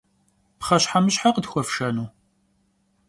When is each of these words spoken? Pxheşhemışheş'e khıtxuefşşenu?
Pxheşhemışheş'e 0.59 1.29
khıtxuefşşenu? 1.33 2.05